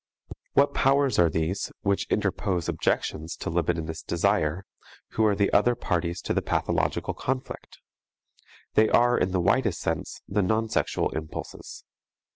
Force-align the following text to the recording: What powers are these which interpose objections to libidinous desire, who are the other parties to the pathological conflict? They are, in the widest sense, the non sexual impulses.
What 0.53 0.73
powers 0.73 1.19
are 1.19 1.29
these 1.29 1.71
which 1.81 2.07
interpose 2.07 2.67
objections 2.67 3.35
to 3.35 3.51
libidinous 3.51 4.01
desire, 4.01 4.65
who 5.09 5.23
are 5.27 5.35
the 5.35 5.53
other 5.53 5.75
parties 5.75 6.23
to 6.23 6.33
the 6.33 6.41
pathological 6.41 7.13
conflict? 7.13 7.77
They 8.73 8.89
are, 8.89 9.15
in 9.15 9.31
the 9.31 9.39
widest 9.39 9.79
sense, 9.79 10.23
the 10.27 10.41
non 10.41 10.69
sexual 10.69 11.11
impulses. 11.11 11.83